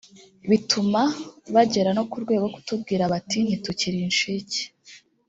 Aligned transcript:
bituma 0.49 1.01
bagera 1.53 1.89
no 1.97 2.03
ku 2.09 2.15
rwego 2.23 2.41
rwo 2.45 2.51
kutubwira 2.55 3.03
bati 3.13 3.37
ntitukiri 3.43 3.97
incike 4.07 4.61